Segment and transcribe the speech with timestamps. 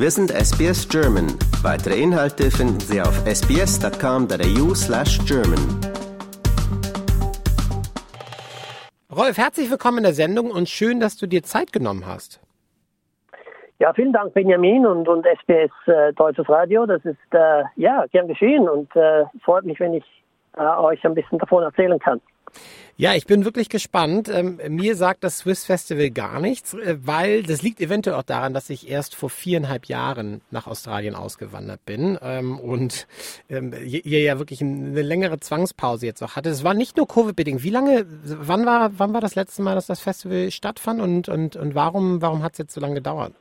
[0.00, 1.26] Wir sind SBS German.
[1.60, 5.58] Weitere Inhalte finden Sie auf sbs.com.au slash German.
[9.10, 12.40] Rolf, herzlich willkommen in der Sendung und schön, dass du dir Zeit genommen hast.
[13.80, 16.86] Ja, vielen Dank, Benjamin und, und SBS äh, Deutsches Radio.
[16.86, 20.04] Das ist äh, ja gern geschehen und äh, freut mich, wenn ich
[20.56, 22.20] äh, euch ein bisschen davon erzählen kann.
[22.96, 24.28] Ja, ich bin wirklich gespannt.
[24.28, 28.54] Ähm, mir sagt das Swiss Festival gar nichts, äh, weil das liegt eventuell auch daran,
[28.54, 33.06] dass ich erst vor viereinhalb Jahren nach Australien ausgewandert bin ähm, und
[33.48, 36.50] ähm, ihr ja wirklich eine längere Zwangspause jetzt auch hatte.
[36.50, 37.62] Es war nicht nur Covid-bedingt.
[37.62, 41.56] Wie lange, wann war, wann war das letzte Mal, dass das Festival stattfand und, und,
[41.56, 43.32] und warum, warum hat es jetzt so lange gedauert?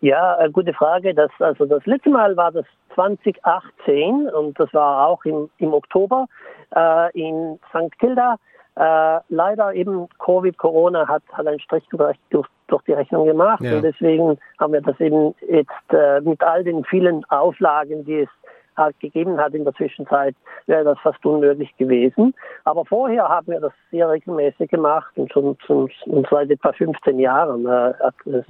[0.00, 1.14] Ja, äh, gute Frage.
[1.14, 6.26] Das, also das letzte Mal war das 2018 und das war auch im, im Oktober
[6.74, 7.98] äh, in St.
[7.98, 8.36] Kilda.
[8.76, 13.62] Äh, leider eben Covid, Corona hat, hat einen Strich durch, durch, durch die Rechnung gemacht
[13.62, 13.76] ja.
[13.76, 18.28] und deswegen haben wir das eben jetzt äh, mit all den vielen Auflagen, die es
[18.76, 20.34] halt gegeben hat in der Zwischenzeit,
[20.66, 22.34] wäre das fast unmöglich gewesen.
[22.64, 27.18] Aber vorher haben wir das sehr regelmäßig gemacht und schon, schon, schon seit etwa 15
[27.18, 27.92] Jahren äh,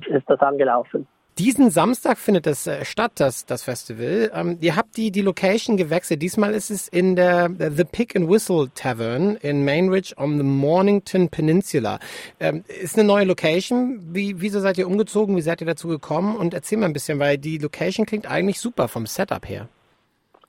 [0.07, 1.07] ist das angelaufen.
[1.39, 4.31] Diesen Samstag findet es äh, statt, das, das Festival.
[4.33, 6.23] Ähm, ihr habt die, die Location gewechselt.
[6.23, 11.29] Diesmal ist es in der The Pick and Whistle Tavern in Mainridge on the Mornington
[11.29, 11.99] Peninsula.
[12.39, 13.99] Ähm, ist eine neue Location.
[14.13, 15.37] Wie, wieso seid ihr umgezogen?
[15.37, 16.37] Wie seid ihr dazu gekommen?
[16.37, 19.67] Und erzähl mal ein bisschen, weil die Location klingt eigentlich super vom Setup her.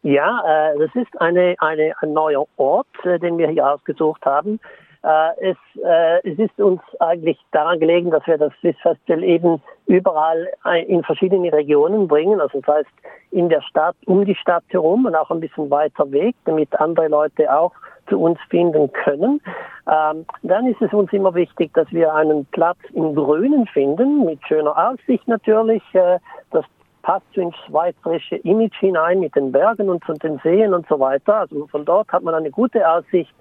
[0.03, 4.59] Ja, äh, das ist eine, eine, ein neuer Ort, äh, den wir hier ausgesucht haben.
[5.05, 9.61] Äh, es, äh, es ist uns eigentlich daran gelegen, dass wir das Swiss Festival eben
[9.85, 10.47] überall
[10.87, 12.89] in verschiedene Regionen bringen, also das heißt
[13.29, 17.07] in der Stadt, um die Stadt herum und auch ein bisschen weiter weg, damit andere
[17.07, 17.71] Leute auch
[18.09, 19.41] zu uns finden können.
[19.87, 24.39] Ähm, dann ist es uns immer wichtig, dass wir einen Platz im Grünen finden, mit
[24.47, 25.83] schöner Aussicht natürlich.
[25.93, 26.17] Äh,
[26.49, 26.65] das
[27.03, 31.41] passt ins schweizerische Image hinein mit den Bergen und den Seen und so weiter.
[31.41, 33.33] Also von dort hat man eine gute Aussicht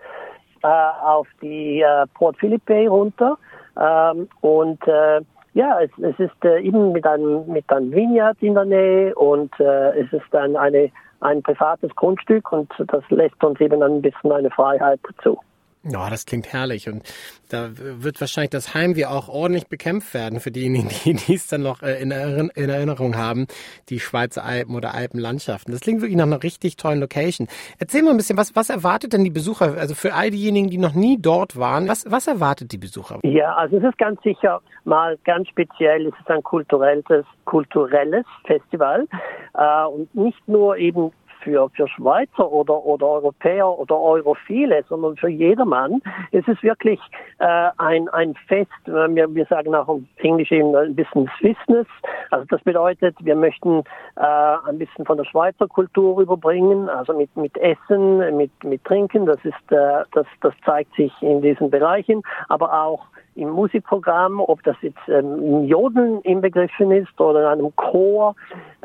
[0.65, 3.37] äh, auf die äh, Port Phillip Bay runter.
[3.79, 5.21] Ähm, und äh,
[5.53, 9.53] ja, es, es ist äh, eben mit einem, mit einem Vineyard in der Nähe und
[9.61, 14.33] äh, es ist dann eine, ein privates Grundstück und das lässt uns eben ein bisschen
[14.33, 15.39] eine Freiheit dazu.
[15.87, 17.03] Ja, das klingt herrlich und
[17.51, 21.83] da wird wahrscheinlich das Heimweh auch ordentlich bekämpft werden für diejenigen, die es dann noch
[21.83, 23.47] äh, in Erinnerung haben,
[23.91, 25.73] die Schweizer Alpen oder Alpenlandschaften.
[25.73, 27.49] Das klingt wirklich nach einer richtig tollen Location.
[27.79, 30.79] Erzähl mal ein bisschen, was, was erwartet denn die Besucher, also für all diejenigen, die
[30.79, 33.19] noch nie dort waren, was, was erwartet die Besucher?
[33.23, 39.07] Ja, also es ist ganz sicher mal ganz speziell, es ist ein kulturelles, kulturelles Festival
[39.55, 41.13] äh, und nicht nur eben
[41.45, 46.01] für, für Schweizer oder, oder Europäer oder Europhile, sondern für jedermann.
[46.33, 47.01] Es ist wirklich
[47.39, 51.87] äh, ein, ein Fest, wir, wir sagen auch im Englisch eben ein bisschen Swissness.
[52.31, 53.85] Also das bedeutet, wir möchten
[54.17, 59.27] äh, ein bisschen von der Schweizer Kultur überbringen, also mit, mit Essen, mit, mit Trinken,
[59.27, 63.07] das ist, äh, das, das zeigt sich in diesen Bereichen, aber auch
[63.37, 68.35] im Musikprogramm, ob das jetzt ähm, im Jodeln inbegriffen ist oder in einem Chor.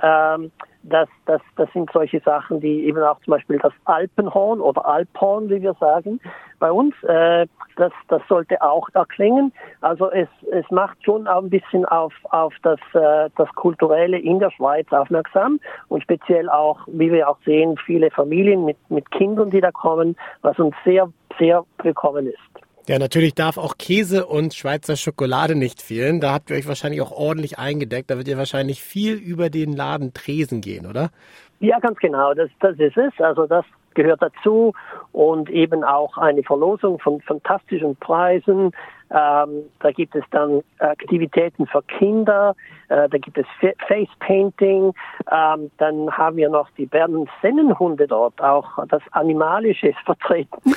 [0.01, 0.51] Ähm,
[0.83, 5.49] das, das, das sind solche Sachen, die eben auch zum Beispiel das Alpenhorn oder Alphorn,
[5.49, 6.21] wie wir sagen,
[6.59, 9.53] bei uns, äh, das, das sollte auch erklingen.
[9.81, 14.39] Also es, es macht schon auch ein bisschen auf, auf das, äh, das Kulturelle in
[14.39, 15.59] der Schweiz aufmerksam
[15.89, 20.15] und speziell auch, wie wir auch sehen, viele Familien mit, mit Kindern, die da kommen,
[20.41, 22.68] was uns sehr, sehr willkommen ist.
[22.89, 26.19] Ja, natürlich darf auch Käse und Schweizer Schokolade nicht fehlen.
[26.19, 28.09] Da habt ihr euch wahrscheinlich auch ordentlich eingedeckt.
[28.09, 31.11] Da wird ihr wahrscheinlich viel über den Laden Tresen gehen, oder?
[31.59, 32.33] Ja, ganz genau.
[32.33, 33.13] Das, das ist es.
[33.19, 33.63] Also das
[33.95, 34.73] gehört dazu
[35.11, 38.71] und eben auch eine Verlosung von fantastischen Preisen.
[39.11, 42.55] Ähm, da gibt es dann Aktivitäten für Kinder,
[42.89, 43.45] äh, da gibt es
[43.87, 44.93] Face Painting,
[45.31, 50.61] ähm, dann haben wir noch die Berner Sennenhunde dort, auch das Animalische ist vertreten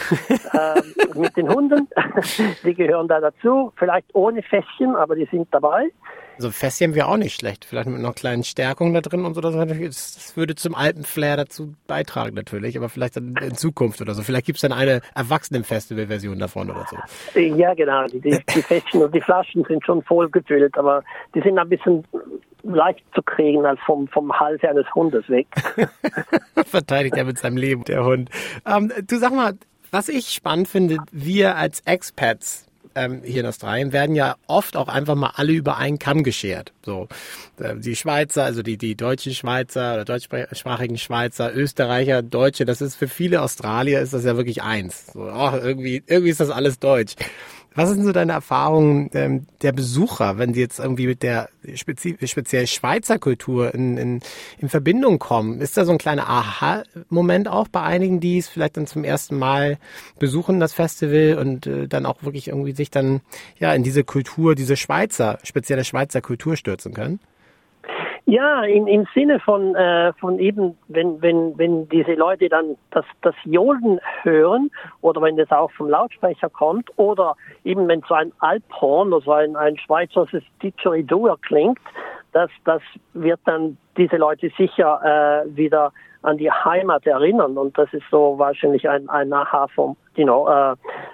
[0.52, 1.88] äh, mit den Hunden.
[2.64, 5.90] die gehören da dazu, vielleicht ohne Fässchen, aber die sind dabei.
[6.36, 7.64] Also Fässchen wäre auch nicht schlecht.
[7.64, 9.40] Vielleicht mit noch kleinen Stärkungen da drin und so.
[9.40, 14.22] Das, das würde zum Alpenflair dazu beitragen natürlich, aber vielleicht dann in Zukunft oder so.
[14.22, 17.38] Vielleicht gibt es dann eine Erwachsenen-Festival-Version davon oder so.
[17.38, 18.06] Ja, genau.
[18.06, 21.02] Die, die, die Fässchen und die Flaschen sind schon voll gefüllt, aber
[21.34, 22.04] die sind ein bisschen
[22.62, 25.46] leicht zu kriegen als vom, vom Hals eines Hundes weg.
[26.66, 28.30] Verteidigt er mit seinem Leben, der Hund.
[28.66, 29.54] Ähm, du sag mal,
[29.90, 34.88] was ich spannend finde, wir als Expats, ähm, hier in Australien werden ja oft auch
[34.88, 36.72] einfach mal alle über einen Kamm geschert.
[36.84, 37.08] So
[37.58, 42.96] äh, die Schweizer, also die die deutschen Schweizer oder deutschsprachigen Schweizer, Österreicher, Deutsche, das ist
[42.96, 45.06] für viele Australier ist das ja wirklich eins.
[45.12, 47.14] So, oh, irgendwie irgendwie ist das alles deutsch.
[47.74, 52.16] Was sind so deine Erfahrungen ähm, der Besucher, wenn sie jetzt irgendwie mit der spezi
[52.24, 54.20] speziell Schweizer Kultur in, in,
[54.58, 55.60] in Verbindung kommen?
[55.60, 59.38] Ist da so ein kleiner Aha-Moment auch bei einigen, die es vielleicht dann zum ersten
[59.38, 59.78] Mal
[60.18, 63.20] besuchen, das Festival und äh, dann auch wirklich irgendwie sich dann
[63.58, 67.20] ja in diese Kultur, diese Schweizer, spezielle Schweizer Kultur stürzen können?
[68.24, 73.04] Ja, in, im Sinne von, äh, von eben, wenn, wenn, wenn diese Leute dann das,
[73.22, 74.70] das Johlen hören
[75.00, 77.34] oder wenn das auch vom Lautsprecher kommt oder
[77.64, 80.26] eben wenn so ein Alphorn oder so ein, ein Schweizer
[80.62, 81.80] Didgeridoo erklingt,
[82.32, 82.80] das, das
[83.12, 85.92] wird dann diese Leute sicher äh, wieder
[86.22, 90.48] an die Heimat erinnern und das ist so wahrscheinlich ein, ein Aha vom you know,
[90.48, 90.72] äh,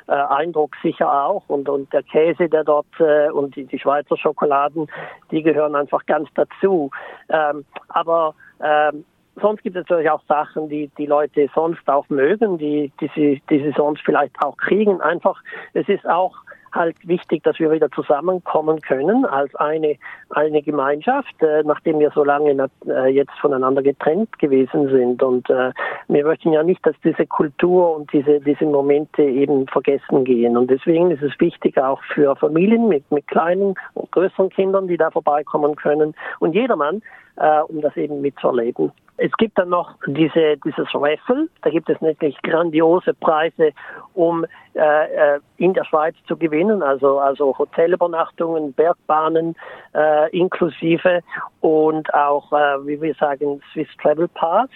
[0.09, 4.17] äh, Eindruck sicher auch und, und der Käse, der dort äh, und die, die Schweizer
[4.17, 4.87] Schokoladen,
[5.31, 6.91] die gehören einfach ganz dazu.
[7.31, 9.05] Ähm, aber ähm,
[9.41, 13.43] sonst gibt es natürlich auch Sachen, die die Leute sonst auch mögen, die, die, sie,
[13.49, 15.01] die sie sonst vielleicht auch kriegen.
[15.01, 15.41] Einfach,
[15.73, 16.37] es ist auch
[16.73, 19.97] halt wichtig, dass wir wieder zusammenkommen können als eine,
[20.31, 25.23] eine Gemeinschaft, äh, nachdem wir so lange äh, jetzt voneinander getrennt gewesen sind.
[25.23, 25.73] Und äh,
[26.09, 30.57] wir möchten ja nicht, dass diese Kultur und diese, diese Momente eben vergessen gehen.
[30.57, 34.97] Und deswegen ist es wichtig auch für Familien mit, mit kleinen und größeren Kindern, die
[34.97, 37.03] da vorbeikommen können und jedermann,
[37.37, 38.93] äh, um das eben mitzuerleben.
[39.21, 41.49] Es gibt dann noch diese, dieses Raffle.
[41.63, 43.73] Da gibt es natürlich grandiose Preise,
[44.15, 46.85] um äh, äh, in der Schweiz zu gewinnen.
[46.85, 49.57] Also, also Hotelübernachtungen, Bergbahnen
[49.93, 51.23] äh, inklusive
[51.61, 54.71] und auch, äh, wie wir sagen, Swiss Travel Pass,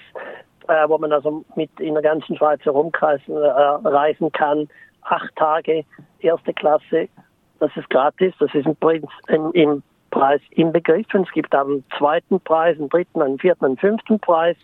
[0.66, 4.68] äh, wo man also mit in der ganzen Schweiz herumreisen äh, reisen kann.
[5.02, 5.84] Acht Tage,
[6.18, 7.08] erste Klasse.
[7.60, 8.34] Das ist gratis.
[8.40, 11.24] Das ist im, im Preis inbegriffen.
[11.24, 14.56] Es gibt einen zweiten Preis, einen dritten, einen vierten, einen fünften Preis.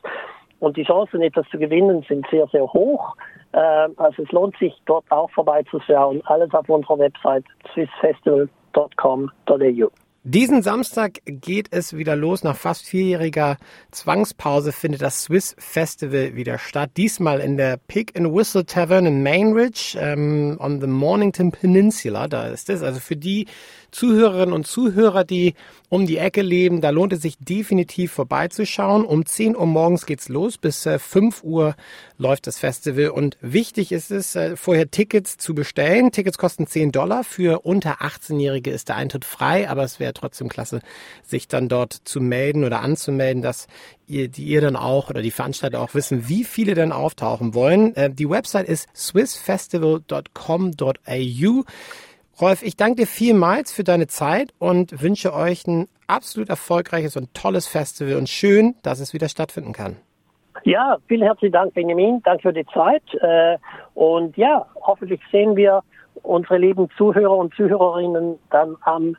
[0.61, 3.17] Und die Chancen, etwas zu gewinnen, sind sehr, sehr hoch.
[3.53, 6.23] Ähm, also es lohnt sich, dort auch vorbeizuschauen.
[6.27, 9.89] Alles auf unserer Website swissfestival.com.au.
[10.29, 12.45] Diesen Samstag geht es wieder los.
[12.45, 13.57] Nach fast vierjähriger
[13.93, 16.91] Zwangspause findet das Swiss Festival wieder statt.
[16.99, 22.29] Diesmal in der Pig and Whistle Tavern in Mainridge ähm, on the Mornington Peninsula.
[22.29, 22.83] Da ist es.
[22.83, 23.47] Also für die
[23.91, 25.55] Zuhörerinnen und Zuhörer, die
[25.89, 29.07] um die Ecke leben, da lohnt es sich definitiv vorbeizuschauen.
[29.07, 31.75] Um 10 Uhr morgens geht's los, bis äh, 5 Uhr
[32.19, 36.13] läuft das Festival und wichtig ist es, äh, vorher Tickets zu bestellen.
[36.13, 37.25] Tickets kosten 10 Dollar.
[37.25, 40.81] Für unter 18-Jährige ist der Eintritt frei, aber es wäre trotzdem klasse,
[41.23, 43.67] sich dann dort zu melden oder anzumelden, dass
[44.07, 47.95] ihr, die ihr dann auch oder die Veranstalter auch wissen, wie viele dann auftauchen wollen.
[47.97, 51.65] Äh, die Website ist swissfestival.com.au.
[52.41, 57.35] Rolf, ich danke dir vielmals für deine Zeit und wünsche euch ein absolut erfolgreiches und
[57.35, 59.97] tolles Festival und schön, dass es wieder stattfinden kann.
[60.65, 62.21] Ja, vielen herzlichen Dank, Benjamin.
[62.25, 63.03] Danke für die Zeit.
[63.21, 63.59] Äh,
[63.95, 65.83] und ja, hoffentlich sehen wir
[66.23, 69.17] unsere lieben Zuhörer und Zuhörerinnen dann am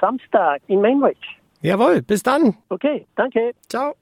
[0.00, 1.18] Samstag in Mainridge.
[1.62, 2.56] Jawohl, bis dann.
[2.68, 3.52] Okay, danke.
[3.68, 3.94] Ciao.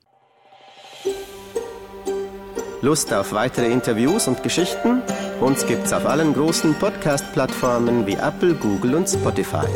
[2.81, 5.03] Lust auf weitere Interviews und Geschichten?
[5.41, 9.67] Uns gibt's auf allen großen Podcast-Plattformen wie Apple, Google und Spotify.